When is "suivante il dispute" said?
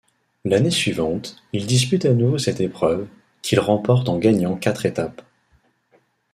0.71-2.05